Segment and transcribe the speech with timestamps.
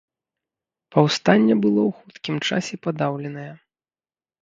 [0.95, 3.49] Паўстанне было ў хуткім часе падаўленае.